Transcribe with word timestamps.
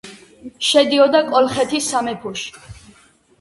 შედიოდა 0.67 1.21
კოლხეთის 1.27 1.91
სამეფოში. 1.93 2.51